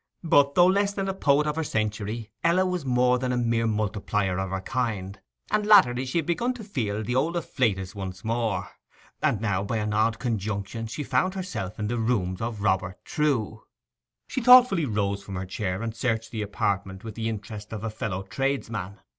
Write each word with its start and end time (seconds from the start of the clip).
But, 0.23 0.55
though 0.55 0.65
less 0.65 0.93
than 0.95 1.07
a 1.07 1.13
poet 1.13 1.45
of 1.45 1.57
her 1.57 1.63
century, 1.63 2.31
Ella 2.43 2.65
was 2.65 2.83
more 2.87 3.19
than 3.19 3.31
a 3.31 3.37
mere 3.37 3.67
multiplier 3.67 4.39
of 4.39 4.49
her 4.49 4.61
kind, 4.61 5.19
and 5.51 5.63
latterly 5.63 6.07
she 6.07 6.17
had 6.17 6.25
begun 6.25 6.55
to 6.55 6.63
feel 6.63 7.03
the 7.03 7.13
old 7.15 7.35
afflatus 7.35 7.93
once 7.93 8.25
more. 8.25 8.69
And 9.21 9.39
now 9.39 9.63
by 9.63 9.77
an 9.77 9.93
odd 9.93 10.17
conjunction 10.17 10.87
she 10.87 11.03
found 11.03 11.35
herself 11.35 11.77
in 11.77 11.85
the 11.85 11.99
rooms 11.99 12.41
of 12.41 12.63
Robert 12.63 13.05
Trewe. 13.05 13.61
She 14.27 14.41
thoughtfully 14.41 14.85
rose 14.85 15.21
from 15.21 15.35
her 15.35 15.45
chair 15.45 15.83
and 15.83 15.95
searched 15.95 16.31
the 16.31 16.41
apartment 16.41 17.03
with 17.03 17.13
the 17.13 17.29
interest 17.29 17.71
of 17.71 17.83
a 17.83 17.91
fellow 17.91 18.23
tradesman. 18.23 19.01